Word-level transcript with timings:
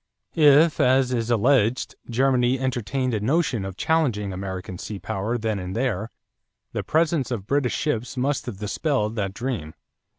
If, 0.33 0.79
as 0.79 1.13
is 1.13 1.29
alleged, 1.29 1.93
Germany 2.09 2.59
entertained 2.59 3.13
a 3.13 3.19
notion 3.19 3.63
of 3.63 3.77
challenging 3.77 4.33
American 4.33 4.79
sea 4.79 4.97
power 4.97 5.37
then 5.37 5.59
and 5.59 5.75
there, 5.75 6.09
the 6.73 6.81
presence 6.81 7.29
of 7.29 7.45
British 7.45 7.75
ships 7.75 8.17
must 8.17 8.47
have 8.47 8.57
dispelled 8.57 9.15
that 9.17 9.35
dream. 9.35 9.75